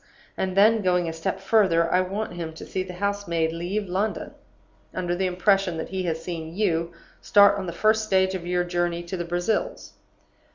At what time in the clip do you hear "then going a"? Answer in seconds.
0.57-1.13